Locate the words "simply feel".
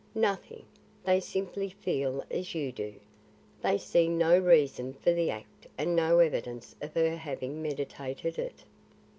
1.19-2.25